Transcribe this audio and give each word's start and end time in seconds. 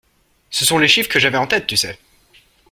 Ce 0.49 0.65
sont 0.65 0.79
les 0.79 0.87
chiffres 0.87 1.11
que 1.11 1.19
j'avais 1.19 1.37
en 1.37 1.45
tête, 1.45 1.67
tu 1.67 1.77
sais. 1.77 1.99